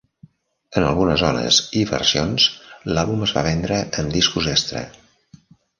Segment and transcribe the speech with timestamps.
[0.79, 2.49] En algunes zones i versions,
[2.95, 4.87] l'àlbum es va vendre amb discos extra.